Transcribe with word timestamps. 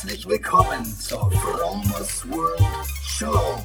Herzlich 0.00 0.28
willkommen 0.28 0.84
zur 0.84 1.28
Fromers 1.32 2.24
World 2.30 2.62
Show. 3.04 3.58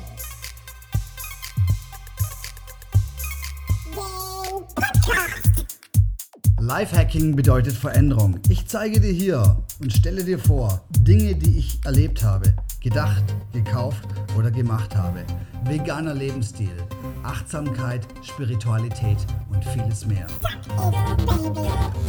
Lifehacking 6.59 7.35
bedeutet 7.35 7.75
Veränderung. 7.75 8.39
Ich 8.49 8.65
zeige 8.65 8.99
dir 8.99 9.11
hier 9.11 9.63
und 9.79 9.93
stelle 9.93 10.23
dir 10.23 10.39
vor 10.39 10.83
Dinge, 10.97 11.35
die 11.35 11.59
ich 11.59 11.85
erlebt 11.85 12.23
habe, 12.23 12.55
gedacht, 12.83 13.23
gekauft 13.53 14.03
oder 14.37 14.51
gemacht 14.51 14.93
habe. 14.93 15.23
Veganer 15.63 16.13
Lebensstil, 16.13 16.75
Achtsamkeit, 17.23 18.01
Spiritualität 18.21 19.19
und 19.49 19.63
vieles 19.63 20.05
mehr. 20.05 20.27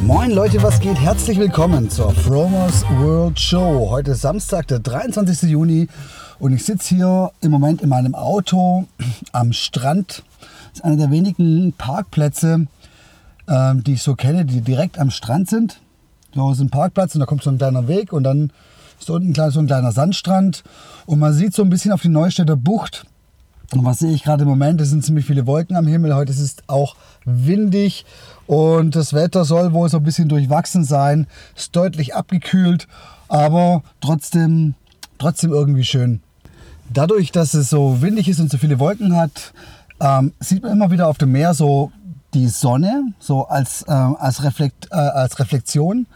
Moin 0.02 0.32
Leute, 0.32 0.60
was 0.64 0.80
geht? 0.80 0.98
Herzlich 0.98 1.38
willkommen 1.38 1.90
zur 1.90 2.10
Fromers 2.10 2.84
World 2.98 3.38
Show. 3.38 3.86
Heute 3.88 4.10
ist 4.10 4.22
Samstag, 4.22 4.66
der 4.66 4.80
23. 4.80 5.48
Juni 5.48 5.86
und 6.40 6.52
ich 6.52 6.64
sitze 6.64 6.96
hier 6.96 7.30
im 7.40 7.52
Moment 7.52 7.80
in 7.80 7.88
meinem 7.88 8.16
Auto 8.16 8.86
am 9.30 9.52
Strand. 9.52 10.24
Das 10.40 10.80
ist 10.80 10.84
einer 10.84 10.96
der 10.96 11.12
wenigen 11.12 11.72
Parkplätze, 11.78 12.66
ähm, 13.46 13.84
die 13.84 13.92
ich 13.92 14.02
so 14.02 14.16
kenne, 14.16 14.44
die 14.44 14.60
direkt 14.60 14.98
am 14.98 15.12
Strand 15.12 15.48
sind. 15.48 15.78
Da 16.34 16.50
ist 16.50 16.58
ein 16.58 16.70
Parkplatz 16.70 17.14
und 17.14 17.20
da 17.20 17.26
kommt 17.26 17.44
so 17.44 17.50
ein 17.50 17.58
kleiner 17.58 17.86
Weg 17.86 18.12
und 18.12 18.24
dann 18.24 18.50
ist 18.98 19.10
unten 19.10 19.34
so 19.50 19.60
ein 19.60 19.66
kleiner 19.66 19.92
Sandstrand 19.92 20.64
und 21.06 21.18
man 21.18 21.32
sieht 21.32 21.54
so 21.54 21.62
ein 21.62 21.70
bisschen 21.70 21.92
auf 21.92 22.02
die 22.02 22.08
Neustädter 22.08 22.56
Bucht. 22.56 23.06
Und 23.72 23.84
was 23.84 23.98
sehe 23.98 24.12
ich 24.12 24.22
gerade 24.22 24.42
im 24.42 24.48
Moment? 24.48 24.80
Es 24.80 24.90
sind 24.90 25.04
ziemlich 25.04 25.26
viele 25.26 25.46
Wolken 25.46 25.76
am 25.76 25.86
Himmel. 25.86 26.14
Heute 26.14 26.32
ist 26.32 26.40
es 26.40 26.56
auch 26.66 26.96
windig 27.24 28.04
und 28.46 28.94
das 28.94 29.14
Wetter 29.14 29.44
soll 29.44 29.72
wohl 29.72 29.88
so 29.88 29.96
ein 29.96 30.04
bisschen 30.04 30.28
durchwachsen 30.28 30.84
sein. 30.84 31.26
Ist 31.56 31.74
deutlich 31.74 32.14
abgekühlt, 32.14 32.86
aber 33.28 33.82
trotzdem, 34.00 34.74
trotzdem 35.18 35.52
irgendwie 35.52 35.84
schön. 35.84 36.20
Dadurch, 36.92 37.32
dass 37.32 37.54
es 37.54 37.70
so 37.70 38.02
windig 38.02 38.28
ist 38.28 38.40
und 38.40 38.50
so 38.50 38.58
viele 38.58 38.78
Wolken 38.78 39.16
hat, 39.16 39.52
ähm, 40.00 40.32
sieht 40.38 40.62
man 40.62 40.72
immer 40.72 40.90
wieder 40.90 41.08
auf 41.08 41.18
dem 41.18 41.32
Meer 41.32 41.54
so 41.54 41.90
die 42.34 42.48
Sonne, 42.48 43.12
so 43.18 43.46
als, 43.46 43.82
äh, 43.82 43.92
als, 43.92 44.42
Reflekt, 44.42 44.88
äh, 44.90 44.96
als 44.96 45.38
Reflexion. 45.38 46.06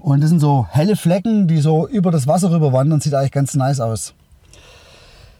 Und 0.00 0.20
das 0.22 0.30
sind 0.30 0.40
so 0.40 0.66
helle 0.70 0.96
Flecken, 0.96 1.46
die 1.46 1.58
so 1.58 1.86
über 1.86 2.10
das 2.10 2.26
Wasser 2.26 2.50
rüber 2.50 2.72
wandern. 2.72 3.00
Sieht 3.00 3.14
eigentlich 3.14 3.32
ganz 3.32 3.54
nice 3.54 3.80
aus. 3.80 4.14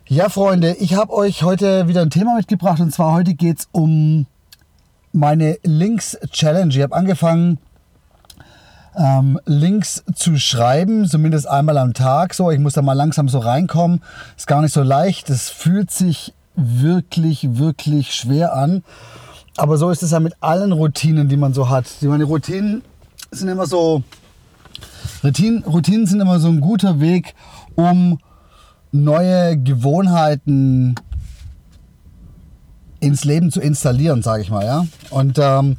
Ja, 0.06 0.28
Freunde, 0.28 0.74
ich 0.74 0.94
habe 0.94 1.12
euch 1.12 1.42
heute 1.42 1.88
wieder 1.88 2.02
ein 2.02 2.10
Thema 2.10 2.36
mitgebracht. 2.36 2.80
Und 2.80 2.92
zwar 2.92 3.12
heute 3.12 3.34
geht 3.34 3.60
es 3.60 3.68
um 3.72 4.26
meine 5.12 5.58
Links-Challenge. 5.62 6.74
Ich 6.74 6.82
habe 6.82 6.94
angefangen, 6.94 7.58
ähm, 8.96 9.40
Links 9.46 10.02
zu 10.14 10.36
schreiben, 10.36 11.06
zumindest 11.06 11.48
einmal 11.48 11.78
am 11.78 11.94
Tag. 11.94 12.34
So, 12.34 12.50
ich 12.50 12.58
muss 12.58 12.74
da 12.74 12.82
mal 12.82 12.94
langsam 12.94 13.28
so 13.28 13.38
reinkommen. 13.38 14.02
Ist 14.36 14.46
gar 14.46 14.62
nicht 14.62 14.74
so 14.74 14.82
leicht. 14.82 15.30
Es 15.30 15.48
fühlt 15.48 15.90
sich 15.90 16.34
wirklich, 16.56 17.56
wirklich 17.56 18.12
schwer 18.12 18.54
an. 18.54 18.82
Aber 19.56 19.78
so 19.78 19.90
ist 19.90 20.02
es 20.02 20.10
ja 20.10 20.20
mit 20.20 20.34
allen 20.40 20.72
Routinen, 20.72 21.28
die 21.28 21.36
man 21.36 21.54
so 21.54 21.68
hat. 21.68 21.86
Meine 22.02 22.24
Routinen 22.24 22.82
sind 23.30 23.48
immer 23.48 23.66
so, 23.66 24.02
Routinen, 25.22 25.64
Routinen 25.64 26.06
sind 26.06 26.20
immer 26.20 26.40
so 26.40 26.48
ein 26.48 26.60
guter 26.60 27.00
Weg, 27.00 27.34
um 27.74 28.18
neue 28.92 29.56
Gewohnheiten 29.58 30.94
ins 33.00 33.24
Leben 33.24 33.50
zu 33.50 33.60
installieren, 33.60 34.22
sage 34.22 34.42
ich 34.42 34.50
mal. 34.50 34.64
Ja? 34.64 34.86
Und 35.10 35.38
ähm, 35.38 35.76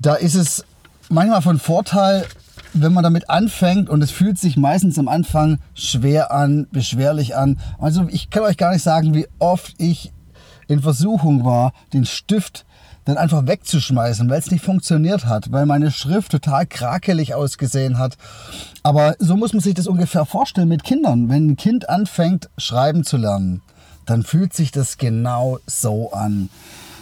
da 0.00 0.14
ist 0.14 0.34
es 0.34 0.64
manchmal 1.08 1.42
von 1.42 1.58
Vorteil, 1.58 2.26
wenn 2.74 2.92
man 2.92 3.04
damit 3.04 3.28
anfängt 3.28 3.88
und 3.88 4.02
es 4.02 4.10
fühlt 4.10 4.38
sich 4.38 4.56
meistens 4.56 4.98
am 4.98 5.08
Anfang 5.08 5.58
schwer 5.74 6.32
an, 6.32 6.66
beschwerlich 6.70 7.36
an. 7.36 7.58
Also 7.78 8.06
ich 8.10 8.30
kann 8.30 8.42
euch 8.42 8.56
gar 8.56 8.72
nicht 8.72 8.82
sagen, 8.82 9.14
wie 9.14 9.26
oft 9.38 9.74
ich 9.78 10.12
in 10.68 10.80
Versuchung 10.80 11.44
war, 11.44 11.72
den 11.92 12.06
Stift 12.06 12.64
dann 13.04 13.16
einfach 13.16 13.46
wegzuschmeißen, 13.46 14.28
weil 14.30 14.38
es 14.38 14.50
nicht 14.50 14.64
funktioniert 14.64 15.26
hat, 15.26 15.50
weil 15.50 15.66
meine 15.66 15.90
Schrift 15.90 16.32
total 16.32 16.66
krakelig 16.66 17.34
ausgesehen 17.34 17.98
hat. 17.98 18.16
Aber 18.82 19.16
so 19.18 19.36
muss 19.36 19.52
man 19.52 19.60
sich 19.60 19.74
das 19.74 19.86
ungefähr 19.86 20.24
vorstellen 20.24 20.68
mit 20.68 20.84
Kindern. 20.84 21.28
Wenn 21.28 21.50
ein 21.50 21.56
Kind 21.56 21.88
anfängt, 21.88 22.48
schreiben 22.58 23.04
zu 23.04 23.16
lernen, 23.16 23.62
dann 24.06 24.22
fühlt 24.22 24.52
sich 24.52 24.70
das 24.70 24.98
genau 24.98 25.58
so 25.66 26.12
an. 26.12 26.48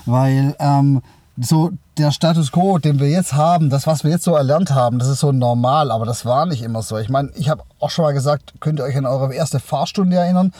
Weil 0.06 0.54
ähm, 0.58 1.02
so 1.38 1.72
der 2.00 2.12
Status 2.12 2.52
quo, 2.52 2.78
den 2.78 3.00
wir 3.00 3.08
jetzt 3.08 3.32
haben, 3.32 3.70
das, 3.70 3.86
was 3.86 4.04
wir 4.04 4.10
jetzt 4.10 4.24
so 4.24 4.34
erlernt 4.34 4.72
haben, 4.72 4.98
das 4.98 5.08
ist 5.08 5.20
so 5.20 5.32
normal, 5.32 5.90
aber 5.90 6.04
das 6.04 6.24
war 6.24 6.46
nicht 6.46 6.62
immer 6.62 6.82
so. 6.82 6.98
Ich 6.98 7.08
meine, 7.08 7.30
ich 7.36 7.48
habe 7.48 7.62
auch 7.78 7.90
schon 7.90 8.04
mal 8.04 8.12
gesagt, 8.12 8.54
könnt 8.60 8.80
ihr 8.80 8.84
euch 8.84 8.96
an 8.96 9.06
eure 9.06 9.34
erste 9.34 9.60
Fahrstunde 9.60 10.16
erinnern? 10.16 10.52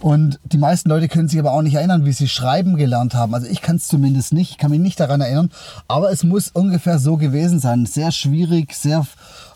Und 0.00 0.38
die 0.44 0.58
meisten 0.58 0.88
Leute 0.88 1.08
können 1.08 1.28
sich 1.28 1.38
aber 1.38 1.52
auch 1.52 1.62
nicht 1.62 1.74
erinnern, 1.74 2.04
wie 2.04 2.12
sie 2.12 2.28
schreiben 2.28 2.76
gelernt 2.76 3.14
haben. 3.14 3.34
Also 3.34 3.46
ich 3.46 3.62
kann 3.62 3.76
es 3.76 3.88
zumindest 3.88 4.32
nicht, 4.32 4.52
ich 4.52 4.58
kann 4.58 4.70
mich 4.70 4.80
nicht 4.80 5.00
daran 5.00 5.20
erinnern, 5.20 5.50
aber 5.88 6.10
es 6.10 6.24
muss 6.24 6.48
ungefähr 6.48 6.98
so 6.98 7.16
gewesen 7.16 7.60
sein. 7.60 7.86
Sehr 7.86 8.12
schwierig, 8.12 8.74
sehr 8.74 9.06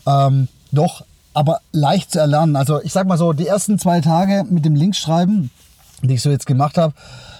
ähm, 0.07 0.47
doch, 0.71 1.03
aber 1.33 1.59
leicht 1.71 2.11
zu 2.11 2.19
erlernen. 2.19 2.55
Also 2.55 2.81
ich 2.81 2.93
sag 2.93 3.07
mal 3.07 3.17
so, 3.17 3.33
die 3.33 3.47
ersten 3.47 3.79
zwei 3.79 4.01
Tage 4.01 4.45
mit 4.49 4.65
dem 4.65 4.75
Linkschreiben, 4.75 5.51
die 6.01 6.15
ich 6.15 6.21
so 6.21 6.29
jetzt 6.29 6.45
gemacht 6.45 6.77
habe, 6.77 6.93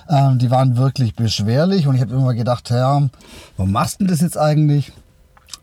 ähm, 0.10 0.40
die 0.40 0.52
waren 0.52 0.78
wirklich 0.78 1.16
beschwerlich 1.16 1.88
und 1.88 1.96
ich 1.96 2.02
habe 2.02 2.14
immer 2.14 2.34
gedacht, 2.34 2.70
ja, 2.70 3.10
warum 3.58 3.72
machst 3.72 4.02
du 4.02 4.06
das 4.06 4.22
jetzt 4.22 4.38
eigentlich? 4.38 4.92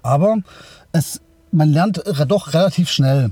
Aber 0.03 0.39
es, 0.93 1.21
man 1.53 1.71
lernt 1.71 2.03
doch 2.29 2.55
relativ 2.55 2.91
schnell. 2.91 3.31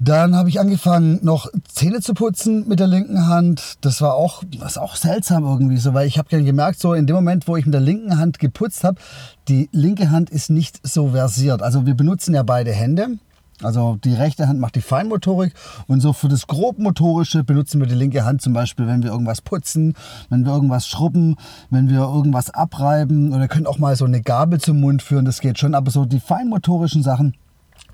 Dann 0.00 0.36
habe 0.36 0.48
ich 0.48 0.60
angefangen, 0.60 1.18
noch 1.22 1.48
Zähne 1.66 2.00
zu 2.00 2.14
putzen 2.14 2.68
mit 2.68 2.78
der 2.78 2.86
linken 2.86 3.26
Hand. 3.26 3.78
Das 3.80 4.00
war 4.00 4.14
auch, 4.14 4.44
das 4.60 4.78
auch 4.78 4.94
seltsam 4.94 5.44
irgendwie 5.44 5.78
so, 5.78 5.92
weil 5.92 6.06
ich 6.06 6.18
habe 6.18 6.28
gemerkt, 6.28 6.78
so 6.78 6.94
in 6.94 7.08
dem 7.08 7.16
Moment, 7.16 7.48
wo 7.48 7.56
ich 7.56 7.64
mit 7.64 7.74
der 7.74 7.80
linken 7.80 8.16
Hand 8.16 8.38
geputzt 8.38 8.84
habe, 8.84 9.00
die 9.48 9.68
linke 9.72 10.10
Hand 10.10 10.30
ist 10.30 10.50
nicht 10.50 10.86
so 10.86 11.08
versiert. 11.08 11.62
Also 11.62 11.84
wir 11.84 11.94
benutzen 11.94 12.32
ja 12.32 12.44
beide 12.44 12.70
Hände. 12.70 13.18
Also 13.62 13.98
die 14.04 14.14
rechte 14.14 14.46
Hand 14.46 14.60
macht 14.60 14.76
die 14.76 14.80
Feinmotorik 14.80 15.52
und 15.88 16.00
so 16.00 16.12
für 16.12 16.28
das 16.28 16.46
Grobmotorische 16.46 17.42
benutzen 17.42 17.80
wir 17.80 17.88
die 17.88 17.94
linke 17.94 18.24
Hand 18.24 18.40
zum 18.40 18.52
Beispiel, 18.52 18.86
wenn 18.86 19.02
wir 19.02 19.10
irgendwas 19.10 19.40
putzen, 19.40 19.94
wenn 20.30 20.44
wir 20.44 20.52
irgendwas 20.52 20.86
schrubben, 20.86 21.36
wenn 21.70 21.88
wir 21.88 22.00
irgendwas 22.00 22.50
abreiben 22.50 23.32
oder 23.32 23.48
können 23.48 23.66
auch 23.66 23.78
mal 23.78 23.96
so 23.96 24.04
eine 24.04 24.22
Gabel 24.22 24.60
zum 24.60 24.80
Mund 24.80 25.02
führen, 25.02 25.24
das 25.24 25.40
geht 25.40 25.58
schon. 25.58 25.74
Aber 25.74 25.90
so 25.90 26.04
die 26.04 26.20
feinmotorischen 26.20 27.02
Sachen, 27.02 27.34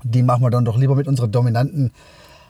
die 0.03 0.21
machen 0.21 0.43
wir 0.43 0.51
dann 0.51 0.65
doch 0.65 0.77
lieber 0.77 0.95
mit 0.95 1.07
unserer 1.07 1.27
dominanten 1.27 1.91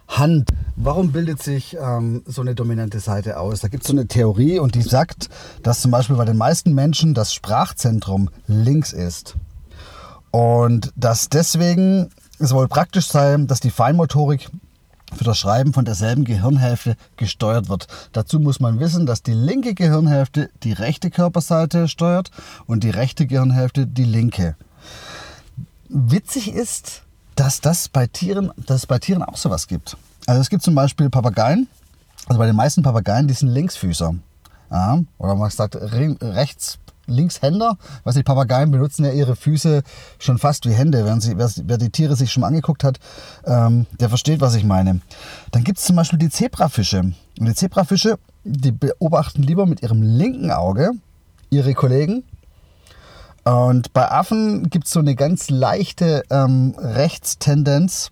Hand. 0.07 0.49
Warum 0.75 1.11
bildet 1.11 1.41
sich 1.41 1.77
ähm, 1.81 2.21
so 2.25 2.41
eine 2.41 2.53
dominante 2.53 2.99
Seite 2.99 3.39
aus? 3.39 3.61
Da 3.61 3.69
gibt 3.69 3.83
es 3.83 3.87
so 3.87 3.93
eine 3.93 4.07
Theorie 4.07 4.59
und 4.59 4.75
die 4.75 4.81
sagt, 4.81 5.29
dass 5.63 5.81
zum 5.81 5.91
Beispiel 5.91 6.15
bei 6.15 6.25
den 6.25 6.37
meisten 6.37 6.73
Menschen 6.73 7.13
das 7.13 7.33
Sprachzentrum 7.33 8.29
links 8.45 8.93
ist. 8.93 9.35
Und 10.31 10.91
dass 10.97 11.29
deswegen 11.29 12.09
es 12.39 12.53
wohl 12.53 12.67
praktisch 12.67 13.07
sei, 13.07 13.37
dass 13.37 13.59
die 13.59 13.71
Feinmotorik 13.71 14.49
für 15.15 15.23
das 15.23 15.37
Schreiben 15.37 15.73
von 15.73 15.85
derselben 15.85 16.25
Gehirnhälfte 16.25 16.97
gesteuert 17.17 17.69
wird. 17.69 17.87
Dazu 18.11 18.39
muss 18.39 18.59
man 18.59 18.79
wissen, 18.79 19.05
dass 19.05 19.23
die 19.23 19.33
linke 19.33 19.73
Gehirnhälfte 19.73 20.49
die 20.63 20.73
rechte 20.73 21.09
Körperseite 21.09 21.87
steuert 21.87 22.31
und 22.65 22.83
die 22.83 22.89
rechte 22.89 23.27
Gehirnhälfte 23.27 23.87
die 23.87 24.03
linke. 24.03 24.55
Witzig 25.89 26.51
ist, 26.51 27.03
dass 27.35 27.61
das 27.61 27.89
bei 27.89 28.07
Tieren, 28.07 28.51
dass 28.57 28.77
es 28.77 28.87
bei 28.87 28.99
Tieren 28.99 29.23
auch 29.23 29.37
sowas 29.37 29.67
gibt. 29.67 29.97
Also 30.25 30.41
es 30.41 30.49
gibt 30.49 30.63
zum 30.63 30.75
Beispiel 30.75 31.09
Papageien, 31.09 31.67
also 32.27 32.39
bei 32.39 32.47
den 32.47 32.55
meisten 32.55 32.81
Papageien, 32.81 33.27
die 33.27 33.33
sind 33.33 33.49
Linksfüßer. 33.49 34.15
Ja, 34.71 34.99
oder 35.19 35.35
man 35.35 35.51
sagt 35.51 35.75
rechts 35.75 36.79
Linkshänder. 37.07 37.77
Was 38.03 38.15
die 38.15 38.23
Papageien 38.23 38.71
benutzen 38.71 39.05
ja 39.05 39.11
ihre 39.11 39.35
Füße 39.35 39.83
schon 40.19 40.37
fast 40.37 40.65
wie 40.65 40.73
Hände. 40.73 41.05
Wer, 41.05 41.19
sie, 41.21 41.37
wer, 41.37 41.49
wer 41.63 41.77
die 41.77 41.89
Tiere 41.89 42.15
sich 42.15 42.31
schon 42.31 42.41
mal 42.41 42.47
angeguckt 42.47 42.83
hat, 42.83 42.99
ähm, 43.45 43.85
der 43.99 44.09
versteht, 44.09 44.41
was 44.41 44.55
ich 44.55 44.63
meine. 44.63 45.01
Dann 45.51 45.63
gibt 45.63 45.79
es 45.79 45.85
zum 45.85 45.95
Beispiel 45.95 46.19
die 46.19 46.29
Zebrafische. 46.29 46.99
Und 46.99 47.45
die 47.45 47.55
Zebrafische, 47.55 48.17
die 48.43 48.71
beobachten 48.71 49.43
lieber 49.43 49.65
mit 49.65 49.81
ihrem 49.81 50.01
linken 50.01 50.51
Auge 50.51 50.91
ihre 51.49 51.73
Kollegen. 51.73 52.23
Und 53.43 53.93
bei 53.93 54.09
Affen 54.09 54.69
gibt 54.69 54.85
es 54.85 54.91
so 54.91 54.99
eine 54.99 55.15
ganz 55.15 55.49
leichte 55.49 56.23
ähm, 56.31 56.75
Rechtstendenz. 56.79 58.11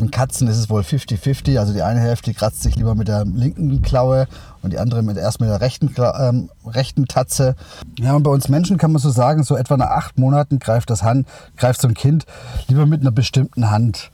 In 0.00 0.10
Katzen 0.10 0.48
ist 0.48 0.56
es 0.56 0.70
wohl 0.70 0.80
50-50, 0.80 1.58
also 1.58 1.72
die 1.72 1.82
eine 1.82 2.00
Hälfte 2.00 2.32
kratzt 2.32 2.62
sich 2.62 2.76
lieber 2.76 2.94
mit 2.94 3.08
der 3.08 3.24
linken 3.24 3.82
Klaue 3.82 4.26
und 4.62 4.72
die 4.72 4.78
andere 4.78 5.02
mit, 5.02 5.18
erst 5.18 5.40
mit 5.40 5.50
der 5.50 5.60
rechten, 5.60 5.94
ähm, 6.18 6.50
rechten 6.66 7.06
Tatze. 7.06 7.56
Ja, 7.98 8.14
und 8.14 8.22
bei 8.22 8.30
uns 8.30 8.48
Menschen 8.48 8.78
kann 8.78 8.92
man 8.92 9.02
so 9.02 9.10
sagen, 9.10 9.42
so 9.42 9.56
etwa 9.56 9.76
nach 9.76 9.90
acht 9.90 10.18
Monaten 10.18 10.58
greift 10.58 10.88
das 10.88 11.02
Hand, 11.02 11.28
greift 11.56 11.80
so 11.80 11.88
ein 11.88 11.94
Kind 11.94 12.24
lieber 12.68 12.86
mit 12.86 13.02
einer 13.02 13.10
bestimmten 13.10 13.70
Hand. 13.70 14.10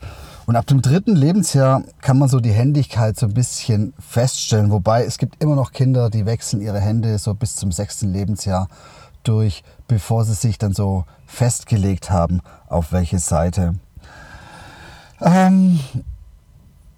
Und 0.47 0.55
ab 0.55 0.65
dem 0.65 0.81
dritten 0.81 1.15
Lebensjahr 1.15 1.83
kann 2.01 2.17
man 2.17 2.27
so 2.27 2.39
die 2.39 2.51
Händigkeit 2.51 3.17
so 3.17 3.27
ein 3.27 3.33
bisschen 3.33 3.93
feststellen. 3.99 4.71
Wobei 4.71 5.05
es 5.05 5.19
gibt 5.19 5.41
immer 5.41 5.55
noch 5.55 5.71
Kinder, 5.71 6.09
die 6.09 6.25
wechseln 6.25 6.61
ihre 6.61 6.79
Hände 6.79 7.19
so 7.19 7.35
bis 7.35 7.55
zum 7.55 7.71
sechsten 7.71 8.11
Lebensjahr 8.11 8.67
durch, 9.23 9.63
bevor 9.87 10.25
sie 10.25 10.33
sich 10.33 10.57
dann 10.57 10.73
so 10.73 11.05
festgelegt 11.27 12.09
haben, 12.09 12.41
auf 12.67 12.91
welche 12.91 13.19
Seite. 13.19 13.75
Ähm, 15.21 15.79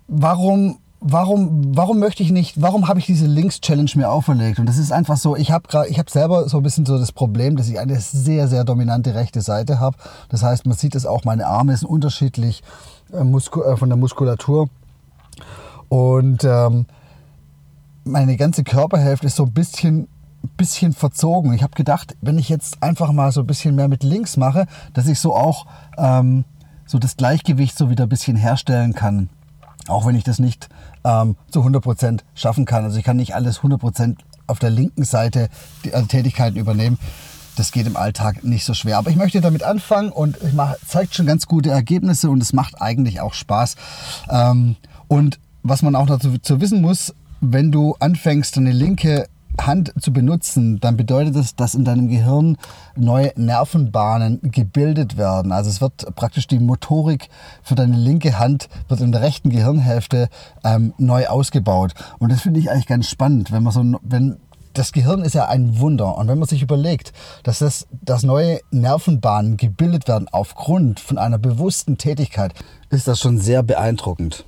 warum, 0.07 0.77
warum, 0.99 1.75
warum 1.75 1.99
möchte 1.99 2.23
ich 2.23 2.31
nicht, 2.31 2.61
warum 2.61 2.87
habe 2.87 2.99
ich 2.99 3.05
diese 3.05 3.25
Links-Challenge 3.25 3.91
mir 3.95 4.09
auferlegt? 4.09 4.59
Und 4.59 4.67
das 4.67 4.77
ist 4.77 4.91
einfach 4.91 5.17
so, 5.17 5.35
ich 5.35 5.51
habe 5.51 5.67
gerade, 5.67 5.89
ich 5.89 5.99
habe 5.99 6.09
selber 6.09 6.47
so 6.47 6.57
ein 6.57 6.63
bisschen 6.63 6.85
so 6.85 6.97
das 6.97 7.11
Problem, 7.11 7.55
dass 7.55 7.67
ich 7.67 7.79
eine 7.79 7.99
sehr, 7.99 8.47
sehr 8.47 8.63
dominante 8.63 9.15
rechte 9.15 9.41
Seite 9.41 9.79
habe. 9.79 9.97
Das 10.29 10.43
heißt, 10.43 10.65
man 10.65 10.77
sieht 10.77 10.95
es 10.95 11.05
auch, 11.05 11.23
meine 11.23 11.47
Arme 11.47 11.75
sind 11.75 11.87
unterschiedlich 11.87 12.63
äh, 13.11 13.21
äh, 13.21 13.77
von 13.77 13.89
der 13.89 13.97
Muskulatur. 13.97 14.69
Und 15.89 16.43
ähm, 16.43 16.85
meine 18.03 18.37
ganze 18.37 18.63
Körperhälfte 18.63 19.27
ist 19.27 19.35
so 19.35 19.43
ein 19.43 19.51
bisschen 19.51 20.07
bisschen 20.57 20.93
verzogen. 20.93 21.53
Ich 21.53 21.63
habe 21.63 21.73
gedacht, 21.75 22.15
wenn 22.21 22.37
ich 22.37 22.49
jetzt 22.49 22.81
einfach 22.81 23.11
mal 23.11 23.31
so 23.31 23.41
ein 23.41 23.47
bisschen 23.47 23.75
mehr 23.75 23.87
mit 23.87 24.03
links 24.03 24.37
mache, 24.37 24.65
dass 24.93 25.07
ich 25.07 25.19
so 25.19 25.35
auch 25.35 25.65
ähm, 25.97 26.45
so 26.91 26.99
das 26.99 27.15
Gleichgewicht 27.15 27.77
so 27.77 27.89
wieder 27.89 28.03
ein 28.03 28.09
bisschen 28.09 28.35
herstellen 28.35 28.93
kann. 28.93 29.29
Auch 29.87 30.05
wenn 30.05 30.15
ich 30.15 30.25
das 30.25 30.39
nicht 30.39 30.67
ähm, 31.05 31.37
zu 31.49 31.61
100% 31.61 32.19
schaffen 32.35 32.65
kann. 32.65 32.83
Also 32.83 32.97
ich 32.97 33.05
kann 33.05 33.15
nicht 33.15 33.33
alles 33.33 33.61
100% 33.61 34.17
auf 34.45 34.59
der 34.59 34.69
linken 34.69 35.05
Seite 35.05 35.47
die 35.85 35.93
also 35.93 36.05
Tätigkeiten 36.07 36.57
übernehmen. 36.57 36.99
Das 37.55 37.71
geht 37.71 37.87
im 37.87 37.95
Alltag 37.95 38.43
nicht 38.43 38.65
so 38.65 38.73
schwer. 38.73 38.97
Aber 38.97 39.09
ich 39.09 39.15
möchte 39.15 39.39
damit 39.39 39.63
anfangen 39.63 40.11
und 40.11 40.37
ich 40.45 40.51
mache, 40.51 40.75
zeigt 40.85 41.15
schon 41.15 41.25
ganz 41.25 41.47
gute 41.47 41.69
Ergebnisse 41.69 42.29
und 42.29 42.41
es 42.43 42.51
macht 42.51 42.81
eigentlich 42.81 43.21
auch 43.21 43.33
Spaß. 43.33 43.75
Ähm, 44.29 44.75
und 45.07 45.39
was 45.63 45.83
man 45.83 45.95
auch 45.95 46.07
dazu 46.07 46.37
zu 46.39 46.59
wissen 46.59 46.81
muss, 46.81 47.13
wenn 47.39 47.71
du 47.71 47.95
anfängst, 47.99 48.57
eine 48.57 48.73
linke 48.73 49.27
Hand 49.65 49.93
zu 49.99 50.11
benutzen, 50.13 50.79
dann 50.79 50.97
bedeutet 50.97 51.35
das, 51.35 51.55
dass 51.55 51.75
in 51.75 51.85
deinem 51.85 52.07
Gehirn 52.07 52.57
neue 52.95 53.31
Nervenbahnen 53.35 54.39
gebildet 54.43 55.17
werden. 55.17 55.51
Also 55.51 55.69
es 55.69 55.81
wird 55.81 56.15
praktisch 56.15 56.47
die 56.47 56.59
Motorik 56.59 57.29
für 57.63 57.75
deine 57.75 57.97
linke 57.97 58.39
Hand 58.39 58.69
wird 58.87 59.01
in 59.01 59.11
der 59.11 59.21
rechten 59.21 59.49
Gehirnhälfte 59.49 60.29
ähm, 60.63 60.93
neu 60.97 61.27
ausgebaut. 61.27 61.93
Und 62.19 62.31
das 62.31 62.41
finde 62.41 62.59
ich 62.59 62.69
eigentlich 62.71 62.87
ganz 62.87 63.07
spannend, 63.09 63.51
wenn 63.51 63.63
man 63.63 63.73
so, 63.73 63.99
wenn 64.03 64.37
das 64.73 64.91
Gehirn 64.91 65.21
ist 65.21 65.35
ja 65.35 65.47
ein 65.47 65.79
Wunder. 65.79 66.17
Und 66.17 66.27
wenn 66.27 66.39
man 66.39 66.47
sich 66.47 66.61
überlegt, 66.61 67.13
dass, 67.43 67.59
das, 67.59 67.87
dass 67.91 68.23
neue 68.23 68.59
Nervenbahnen 68.71 69.57
gebildet 69.57 70.07
werden 70.07 70.27
aufgrund 70.31 70.99
von 70.99 71.17
einer 71.17 71.37
bewussten 71.37 71.97
Tätigkeit, 71.97 72.53
ist 72.89 73.07
das 73.07 73.19
schon 73.19 73.37
sehr 73.37 73.63
beeindruckend. 73.63 74.45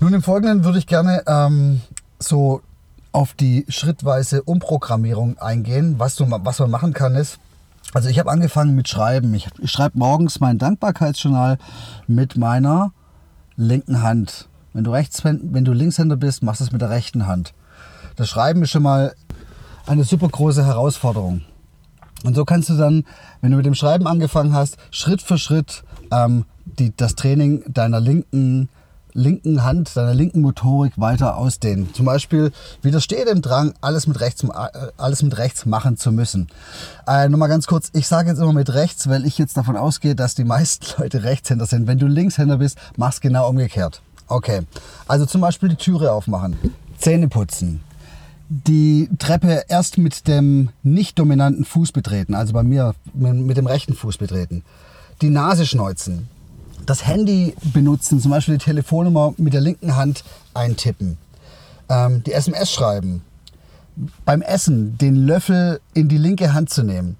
Nun 0.00 0.14
im 0.14 0.22
Folgenden 0.22 0.64
würde 0.64 0.78
ich 0.78 0.86
gerne 0.86 1.22
ähm, 1.26 1.80
so 2.18 2.62
auf 3.18 3.34
die 3.34 3.64
schrittweise 3.68 4.44
Umprogrammierung 4.44 5.38
eingehen. 5.38 5.96
Was, 5.98 6.14
du, 6.14 6.24
was 6.30 6.60
man 6.60 6.70
machen 6.70 6.92
kann 6.92 7.16
ist, 7.16 7.40
also 7.92 8.08
ich 8.08 8.20
habe 8.20 8.30
angefangen 8.30 8.76
mit 8.76 8.88
Schreiben. 8.88 9.34
Ich, 9.34 9.48
ich 9.58 9.72
schreibe 9.72 9.98
morgens 9.98 10.38
mein 10.38 10.58
Dankbarkeitsjournal 10.58 11.58
mit 12.06 12.36
meiner 12.36 12.92
linken 13.56 14.02
Hand. 14.02 14.48
Wenn 14.72 14.84
du, 14.84 14.92
Rechts, 14.92 15.24
wenn 15.24 15.64
du 15.64 15.72
Linkshänder 15.72 16.14
bist, 16.14 16.44
machst 16.44 16.60
du 16.60 16.66
es 16.66 16.70
mit 16.70 16.80
der 16.80 16.90
rechten 16.90 17.26
Hand. 17.26 17.54
Das 18.14 18.28
Schreiben 18.28 18.62
ist 18.62 18.70
schon 18.70 18.84
mal 18.84 19.12
eine 19.86 20.04
super 20.04 20.28
große 20.28 20.64
Herausforderung. 20.64 21.42
Und 22.22 22.36
so 22.36 22.44
kannst 22.44 22.68
du 22.68 22.76
dann, 22.76 23.04
wenn 23.40 23.50
du 23.50 23.56
mit 23.56 23.66
dem 23.66 23.74
Schreiben 23.74 24.06
angefangen 24.06 24.52
hast, 24.52 24.76
Schritt 24.92 25.22
für 25.22 25.38
Schritt 25.38 25.82
ähm, 26.12 26.44
die, 26.66 26.96
das 26.96 27.16
Training 27.16 27.64
deiner 27.66 27.98
linken 27.98 28.68
linken 29.12 29.64
Hand, 29.64 29.96
deiner 29.96 30.14
linken 30.14 30.40
Motorik 30.40 30.92
weiter 30.96 31.36
ausdehnen. 31.36 31.92
Zum 31.94 32.06
Beispiel 32.06 32.52
widerstehe 32.82 33.24
dem 33.24 33.42
Drang, 33.42 33.74
alles 33.80 34.06
mit 34.06 34.20
rechts, 34.20 34.44
äh, 34.44 34.48
alles 34.96 35.22
mit 35.22 35.36
rechts 35.38 35.66
machen 35.66 35.96
zu 35.96 36.12
müssen. 36.12 36.48
Äh, 37.06 37.28
Nochmal 37.28 37.48
ganz 37.48 37.66
kurz, 37.66 37.90
ich 37.94 38.06
sage 38.08 38.30
jetzt 38.30 38.38
immer 38.38 38.52
mit 38.52 38.72
rechts, 38.72 39.08
weil 39.08 39.26
ich 39.26 39.38
jetzt 39.38 39.56
davon 39.56 39.76
ausgehe, 39.76 40.14
dass 40.14 40.34
die 40.34 40.44
meisten 40.44 40.86
Leute 40.98 41.24
Rechtshänder 41.24 41.66
sind. 41.66 41.86
Wenn 41.86 41.98
du 41.98 42.06
Linkshänder 42.06 42.58
bist, 42.58 42.78
mach's 42.96 43.20
genau 43.20 43.48
umgekehrt. 43.48 44.02
Okay, 44.28 44.60
also 45.06 45.24
zum 45.24 45.40
Beispiel 45.40 45.70
die 45.70 45.76
Türe 45.76 46.12
aufmachen, 46.12 46.56
Zähne 46.98 47.28
putzen, 47.28 47.80
die 48.50 49.08
Treppe 49.18 49.64
erst 49.68 49.96
mit 49.96 50.28
dem 50.28 50.68
nicht 50.82 51.18
dominanten 51.18 51.64
Fuß 51.64 51.92
betreten, 51.92 52.34
also 52.34 52.52
bei 52.52 52.62
mir 52.62 52.94
mit 53.14 53.56
dem 53.56 53.66
rechten 53.66 53.94
Fuß 53.94 54.18
betreten, 54.18 54.64
die 55.22 55.30
Nase 55.30 55.64
schneuzen, 55.64 56.28
das 56.86 57.06
Handy 57.06 57.54
benutzen, 57.72 58.20
zum 58.20 58.30
Beispiel 58.30 58.58
die 58.58 58.64
Telefonnummer 58.64 59.34
mit 59.36 59.52
der 59.52 59.60
linken 59.60 59.96
Hand 59.96 60.24
eintippen, 60.54 61.18
ähm, 61.88 62.22
die 62.24 62.32
SMS 62.32 62.72
schreiben, 62.72 63.22
beim 64.24 64.42
Essen 64.42 64.96
den 64.98 65.16
Löffel 65.16 65.80
in 65.94 66.08
die 66.08 66.18
linke 66.18 66.52
Hand 66.52 66.70
zu 66.70 66.82
nehmen. 66.82 67.16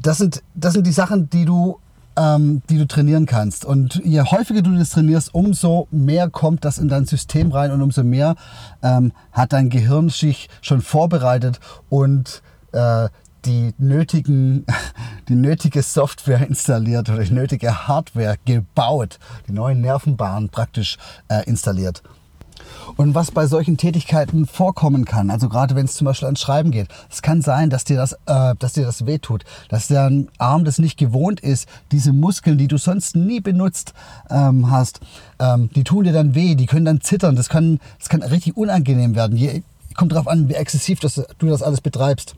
Das 0.00 0.18
sind, 0.18 0.42
das 0.54 0.74
sind 0.74 0.86
die 0.86 0.92
Sachen, 0.92 1.30
die 1.30 1.44
du, 1.44 1.78
ähm, 2.16 2.62
die 2.68 2.78
du 2.78 2.86
trainieren 2.86 3.26
kannst. 3.26 3.64
Und 3.64 4.00
je 4.04 4.22
häufiger 4.22 4.62
du 4.62 4.76
das 4.76 4.90
trainierst, 4.90 5.34
umso 5.34 5.88
mehr 5.90 6.30
kommt 6.30 6.64
das 6.64 6.78
in 6.78 6.88
dein 6.88 7.06
System 7.06 7.52
rein 7.52 7.72
und 7.72 7.82
umso 7.82 8.04
mehr 8.04 8.36
ähm, 8.82 9.12
hat 9.32 9.52
dein 9.52 9.70
Gehirn 9.70 10.08
sich 10.08 10.48
schon 10.60 10.80
vorbereitet 10.80 11.60
und 11.88 12.42
äh, 12.72 13.08
die 13.44 13.74
nötigen, 13.78 14.66
die 15.28 15.34
nötige 15.34 15.82
Software 15.82 16.46
installiert 16.46 17.08
oder 17.08 17.22
die 17.22 17.32
nötige 17.32 17.88
Hardware 17.88 18.36
gebaut, 18.44 19.18
die 19.48 19.52
neuen 19.52 19.80
Nervenbahnen 19.80 20.48
praktisch 20.48 20.98
äh, 21.28 21.44
installiert. 21.46 22.02
Und 22.96 23.14
was 23.14 23.30
bei 23.30 23.46
solchen 23.46 23.76
Tätigkeiten 23.76 24.46
vorkommen 24.46 25.04
kann, 25.04 25.30
also 25.30 25.48
gerade 25.48 25.74
wenn 25.74 25.86
es 25.86 25.94
zum 25.94 26.06
Beispiel 26.06 26.26
ans 26.26 26.40
Schreiben 26.40 26.70
geht, 26.70 26.88
es 27.10 27.22
kann 27.22 27.42
sein, 27.42 27.70
dass 27.70 27.84
dir 27.84 27.96
das, 27.96 28.12
äh, 28.26 28.54
dass 28.58 28.74
dir 28.74 28.84
das 28.84 29.06
wehtut, 29.06 29.44
dass 29.68 29.88
dein 29.88 30.28
Arm 30.38 30.64
das 30.64 30.78
nicht 30.78 30.98
gewohnt 30.98 31.40
ist, 31.40 31.68
diese 31.92 32.12
Muskeln, 32.12 32.58
die 32.58 32.68
du 32.68 32.78
sonst 32.78 33.16
nie 33.16 33.40
benutzt 33.40 33.94
ähm, 34.28 34.70
hast, 34.70 35.00
ähm, 35.38 35.70
die 35.74 35.84
tun 35.84 36.04
dir 36.04 36.12
dann 36.12 36.34
weh, 36.34 36.54
die 36.54 36.66
können 36.66 36.84
dann 36.84 37.00
zittern, 37.00 37.36
das 37.36 37.48
kann, 37.48 37.80
das 37.98 38.08
kann 38.08 38.22
richtig 38.22 38.56
unangenehm 38.56 39.14
werden. 39.14 39.36
Je, 39.36 39.62
kommt 39.94 40.12
darauf 40.12 40.28
an, 40.28 40.48
wie 40.48 40.54
exzessiv 40.54 41.00
das, 41.00 41.22
du 41.38 41.46
das 41.46 41.62
alles 41.62 41.80
betreibst. 41.80 42.34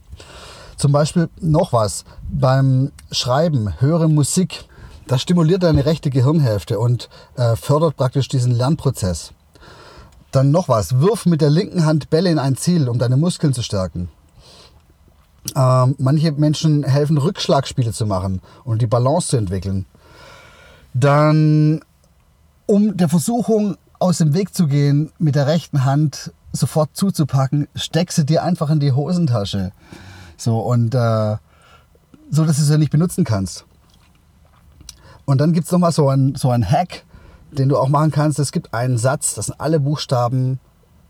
Zum 0.77 0.93
Beispiel 0.93 1.29
noch 1.41 1.73
was, 1.73 2.05
beim 2.31 2.93
Schreiben, 3.11 3.81
höre 3.81 4.09
Musik, 4.09 4.65
das 5.07 5.23
stimuliert 5.23 5.63
deine 5.63 5.85
rechte 5.85 6.11
Gehirnhälfte 6.11 6.79
und 6.79 7.09
äh, 7.37 7.57
fördert 7.57 7.97
praktisch 7.97 8.29
diesen 8.29 8.53
Lernprozess. 8.53 9.33
Dann 10.31 10.51
noch 10.51 10.69
was, 10.69 11.01
wirf 11.01 11.27
mit 11.27 11.41
der 11.41 11.51
linken 11.51 11.85
Hand 11.85 12.09
Bälle 12.09 12.31
in 12.31 12.39
ein 12.39 12.57
Ziel, 12.57 12.89
um 12.89 12.99
deine 12.99 13.17
Muskeln 13.17 13.53
zu 13.53 13.63
stärken. 13.63 14.09
Ähm, 15.55 15.97
manche 15.99 16.33
Menschen 16.33 16.85
helfen, 16.85 17.19
Rückschlagspiele 17.19 17.93
zu 17.93 18.07
machen 18.07 18.41
und 18.65 18.81
die 18.81 18.87
Balance 18.87 19.29
zu 19.29 19.37
entwickeln. 19.37 19.87
Dann, 20.95 21.81
um 22.67 22.97
der 22.97 23.09
Versuchung 23.09 23.77
aus 23.99 24.19
dem 24.19 24.35
Weg 24.35 24.55
zu 24.55 24.67
gehen, 24.67 25.13
mit 25.19 25.35
der 25.35 25.47
rechten 25.47 25.85
Hand 25.85 26.33
sofort 26.53 26.91
zuzupacken, 26.97 27.69
steck 27.75 28.13
sie 28.13 28.25
dir 28.25 28.43
einfach 28.43 28.71
in 28.71 28.81
die 28.81 28.93
Hosentasche. 28.93 29.73
So, 30.37 30.59
und 30.59 30.95
äh, 30.95 31.37
so, 32.31 32.45
dass 32.45 32.57
du 32.57 32.63
sie 32.63 32.79
nicht 32.79 32.91
benutzen 32.91 33.25
kannst. 33.25 33.67
Und 35.25 35.41
dann 35.41 35.53
gibt 35.53 35.67
es 35.67 35.73
nochmal 35.73 35.93
so 35.93 36.09
ein, 36.09 36.35
so 36.35 36.53
Hack, 36.53 37.05
den 37.51 37.69
du 37.69 37.79
auch 37.79 37.89
machen 37.89 38.11
kannst. 38.11 38.39
Es 38.39 38.53
gibt 38.53 38.75
einen 38.75 38.99
Satz, 38.99 39.35
das 39.35 39.47
sind 39.47 39.61
alle 39.61 39.81
Buchstaben 39.81 40.59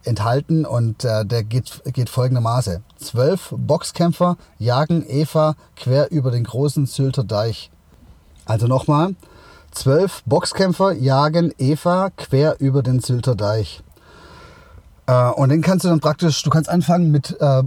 enthalten 0.04 0.64
und 0.64 1.04
äh, 1.04 1.24
der 1.24 1.44
geht, 1.44 1.82
geht 1.92 2.08
folgendermaßen. 2.08 2.82
Zwölf 2.96 3.54
Boxkämpfer 3.56 4.36
jagen 4.58 5.04
Eva 5.08 5.54
quer 5.76 6.10
über 6.10 6.30
den 6.30 6.44
großen 6.44 6.86
Sylter 6.86 7.24
Deich. 7.24 7.70
Also 8.44 8.66
nochmal. 8.66 9.14
Zwölf 9.70 10.22
Boxkämpfer 10.26 10.92
jagen 10.92 11.52
Eva 11.56 12.10
quer 12.10 12.60
über 12.60 12.82
den 12.82 13.00
Sylter 13.00 13.34
Deich. 13.34 13.82
Äh, 15.06 15.30
und 15.30 15.48
den 15.48 15.62
kannst 15.62 15.84
du 15.84 15.88
dann 15.88 16.00
praktisch, 16.00 16.42
du 16.42 16.50
kannst 16.50 16.68
anfangen 16.68 17.10
mit 17.10 17.36
äh, 17.40 17.62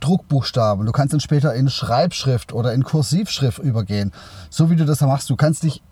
Druckbuchstaben, 0.00 0.86
du 0.86 0.92
kannst 0.92 1.12
dann 1.12 1.20
später 1.20 1.54
in 1.54 1.68
Schreibschrift 1.68 2.52
oder 2.52 2.72
in 2.72 2.84
Kursivschrift 2.84 3.58
übergehen. 3.58 4.12
So 4.50 4.70
wie 4.70 4.76
du 4.76 4.84
das 4.84 5.00
machst, 5.00 5.30
du 5.30 5.36
kannst 5.36 5.62
dich 5.62 5.82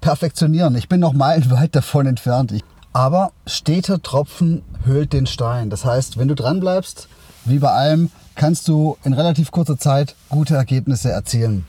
perfektionieren. 0.00 0.74
Ich 0.76 0.88
bin 0.88 1.00
noch 1.00 1.12
meilenweit 1.12 1.74
davon 1.74 2.06
entfernt. 2.06 2.54
Aber 2.92 3.32
steter 3.46 4.00
Tropfen 4.00 4.62
höhlt 4.84 5.12
den 5.12 5.26
Stein. 5.26 5.68
Das 5.68 5.84
heißt, 5.84 6.16
wenn 6.16 6.28
du 6.28 6.34
dran 6.34 6.60
bleibst, 6.60 7.08
wie 7.44 7.58
bei 7.58 7.70
allem, 7.70 8.10
kannst 8.34 8.68
du 8.68 8.96
in 9.04 9.12
relativ 9.12 9.50
kurzer 9.50 9.76
Zeit 9.76 10.14
gute 10.30 10.56
Ergebnisse 10.56 11.10
erzielen. 11.10 11.66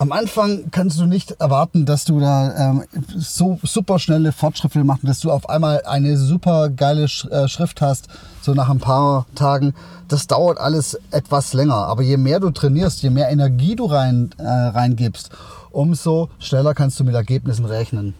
Am 0.00 0.12
Anfang 0.12 0.70
kannst 0.70 0.98
du 0.98 1.04
nicht 1.04 1.32
erwarten, 1.32 1.84
dass 1.84 2.06
du 2.06 2.20
da 2.20 2.70
ähm, 2.70 2.84
so 3.18 3.60
super 3.62 3.98
schnelle 3.98 4.32
Fortschritte 4.32 4.82
machst, 4.82 5.06
dass 5.06 5.20
du 5.20 5.30
auf 5.30 5.50
einmal 5.50 5.82
eine 5.84 6.16
super 6.16 6.70
geile 6.70 7.06
Sch 7.06 7.26
äh, 7.26 7.48
Schrift 7.48 7.82
hast, 7.82 8.08
so 8.40 8.54
nach 8.54 8.70
ein 8.70 8.78
paar 8.78 9.26
Tagen. 9.34 9.74
Das 10.08 10.26
dauert 10.26 10.56
alles 10.56 10.98
etwas 11.10 11.52
länger. 11.52 11.74
Aber 11.74 12.00
je 12.02 12.16
mehr 12.16 12.40
du 12.40 12.48
trainierst, 12.48 13.02
je 13.02 13.10
mehr 13.10 13.28
Energie 13.28 13.76
du 13.76 13.84
rein, 13.84 14.30
äh, 14.38 14.48
reingibst, 14.48 15.32
umso 15.70 16.30
schneller 16.38 16.72
kannst 16.72 16.98
du 16.98 17.04
mit 17.04 17.14
Ergebnissen 17.14 17.66
rechnen. 17.66 18.14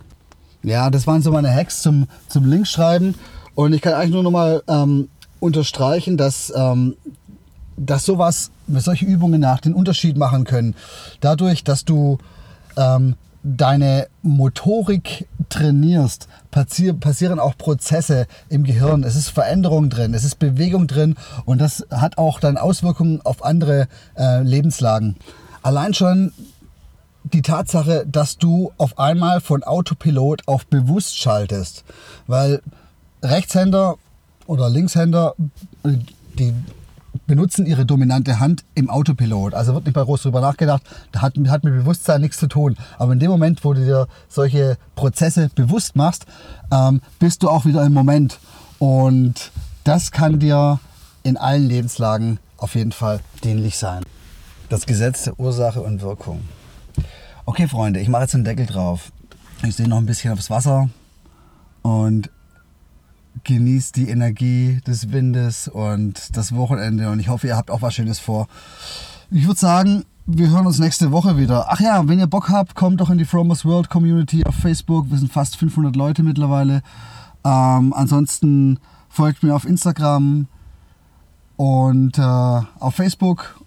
Ja, 0.62 0.90
das 0.90 1.06
waren 1.06 1.22
so 1.22 1.32
meine 1.32 1.50
Hacks 1.50 1.80
zum, 1.80 2.08
zum 2.28 2.44
Linkschreiben. 2.44 3.14
Und 3.54 3.72
ich 3.72 3.80
kann 3.80 3.94
eigentlich 3.94 4.12
nur 4.12 4.22
noch 4.22 4.30
mal 4.30 4.62
ähm, 4.68 5.08
unterstreichen, 5.40 6.18
dass 6.18 6.52
ähm, 6.54 6.96
dass 7.80 8.04
sowas, 8.04 8.50
solche 8.68 9.06
Übungen 9.06 9.40
nach 9.40 9.60
den 9.60 9.74
Unterschied 9.74 10.16
machen 10.16 10.44
können. 10.44 10.74
Dadurch, 11.20 11.64
dass 11.64 11.84
du 11.84 12.18
ähm, 12.76 13.16
deine 13.42 14.08
Motorik 14.22 15.26
trainierst, 15.48 16.28
passier 16.50 16.92
passieren 16.92 17.40
auch 17.40 17.56
Prozesse 17.56 18.26
im 18.50 18.64
Gehirn. 18.64 19.02
Es 19.02 19.16
ist 19.16 19.30
Veränderung 19.30 19.88
drin, 19.88 20.12
es 20.12 20.24
ist 20.24 20.38
Bewegung 20.38 20.86
drin 20.86 21.16
und 21.46 21.58
das 21.58 21.86
hat 21.90 22.18
auch 22.18 22.38
dann 22.38 22.58
Auswirkungen 22.58 23.22
auf 23.24 23.42
andere 23.44 23.88
äh, 24.16 24.42
Lebenslagen. 24.42 25.16
Allein 25.62 25.94
schon 25.94 26.32
die 27.32 27.42
Tatsache, 27.42 28.04
dass 28.06 28.36
du 28.36 28.72
auf 28.76 28.98
einmal 28.98 29.40
von 29.40 29.62
Autopilot 29.62 30.46
auf 30.46 30.66
bewusst 30.66 31.18
schaltest, 31.18 31.84
weil 32.26 32.60
Rechtshänder 33.22 33.96
oder 34.46 34.68
Linkshänder, 34.68 35.34
die 36.38 36.54
benutzen 37.30 37.64
ihre 37.64 37.86
dominante 37.86 38.40
Hand 38.40 38.64
im 38.74 38.90
Autopilot. 38.90 39.54
Also 39.54 39.72
wird 39.72 39.84
nicht 39.86 39.94
mal 39.94 40.04
groß 40.04 40.22
drüber 40.22 40.40
nachgedacht, 40.40 40.82
da 41.12 41.22
hat, 41.22 41.34
hat 41.46 41.62
mit 41.62 41.74
Bewusstsein 41.74 42.22
nichts 42.22 42.38
zu 42.38 42.48
tun. 42.48 42.76
Aber 42.98 43.12
in 43.12 43.20
dem 43.20 43.30
Moment, 43.30 43.64
wo 43.64 43.72
du 43.72 43.84
dir 43.84 44.08
solche 44.28 44.76
Prozesse 44.96 45.48
bewusst 45.54 45.94
machst, 45.94 46.26
ähm, 46.72 47.00
bist 47.20 47.44
du 47.44 47.48
auch 47.48 47.66
wieder 47.66 47.86
im 47.86 47.92
Moment. 47.92 48.40
Und 48.80 49.52
das 49.84 50.10
kann 50.10 50.40
dir 50.40 50.80
in 51.22 51.36
allen 51.36 51.68
Lebenslagen 51.68 52.40
auf 52.56 52.74
jeden 52.74 52.90
Fall 52.90 53.20
dienlich 53.44 53.78
sein. 53.78 54.02
Das 54.68 54.84
Gesetz 54.84 55.22
der 55.22 55.38
Ursache 55.38 55.82
und 55.82 56.02
Wirkung. 56.02 56.40
Okay, 57.44 57.68
Freunde, 57.68 58.00
ich 58.00 58.08
mache 58.08 58.22
jetzt 58.22 58.34
den 58.34 58.42
Deckel 58.42 58.66
drauf. 58.66 59.12
Ich 59.62 59.76
sehe 59.76 59.86
noch 59.86 59.98
ein 59.98 60.06
bisschen 60.06 60.32
aufs 60.32 60.50
Wasser 60.50 60.90
und 61.82 62.28
genießt 63.44 63.96
die 63.96 64.08
Energie 64.08 64.80
des 64.86 65.12
Windes 65.12 65.68
und 65.68 66.36
das 66.36 66.54
Wochenende 66.54 67.10
und 67.10 67.20
ich 67.20 67.28
hoffe, 67.28 67.46
ihr 67.46 67.56
habt 67.56 67.70
auch 67.70 67.82
was 67.82 67.94
Schönes 67.94 68.18
vor. 68.18 68.48
Ich 69.30 69.46
würde 69.46 69.60
sagen, 69.60 70.04
wir 70.26 70.50
hören 70.50 70.66
uns 70.66 70.78
nächste 70.78 71.12
Woche 71.12 71.36
wieder. 71.36 71.66
Ach 71.68 71.80
ja, 71.80 72.06
wenn 72.06 72.18
ihr 72.18 72.26
Bock 72.26 72.50
habt, 72.50 72.74
kommt 72.74 73.00
doch 73.00 73.10
in 73.10 73.18
die 73.18 73.24
Fromers 73.24 73.64
World 73.64 73.90
Community 73.90 74.44
auf 74.44 74.54
Facebook. 74.54 75.10
Wir 75.10 75.18
sind 75.18 75.32
fast 75.32 75.56
500 75.56 75.96
Leute 75.96 76.22
mittlerweile. 76.22 76.82
Ähm, 77.44 77.92
ansonsten 77.94 78.78
folgt 79.08 79.42
mir 79.42 79.54
auf 79.54 79.64
Instagram 79.64 80.46
und 81.56 82.18
äh, 82.18 82.22
auf 82.22 82.94
Facebook. 82.94 83.60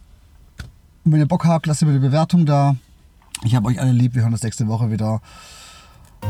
Und 1.03 1.11
wenn 1.11 1.19
ihr 1.19 1.27
Bock 1.27 1.45
habt, 1.45 1.65
lasst 1.65 1.81
mir 1.81 1.89
eine 1.89 1.99
Bewertung 1.99 2.45
da. 2.45 2.75
Ich 3.43 3.55
habe 3.55 3.67
euch 3.67 3.79
alle 3.81 3.91
lieb. 3.91 4.15
Wir 4.15 4.21
hören 4.21 4.33
uns 4.33 4.43
nächste 4.43 4.67
Woche 4.67 4.89
wieder. 4.89 5.21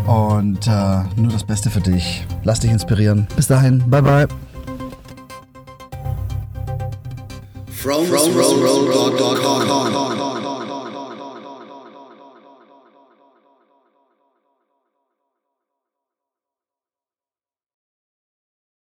Und 0.07 0.67
äh, 0.67 1.03
nur 1.15 1.31
das 1.31 1.43
Beste 1.43 1.69
für 1.69 1.81
dich. 1.81 2.25
Lass 2.43 2.59
dich 2.59 2.71
inspirieren. 2.71 3.27
Bis 3.35 3.47
dahin. 3.47 3.83
Bye, 3.89 4.01
bye. 4.01 4.27
From, 7.67 8.05
from, 8.05 8.31
from, 8.31 8.61
from, 8.61 8.91
from, 8.91 9.17
from, 9.17 9.37
from, 9.37 10.41
from, 10.41 10.52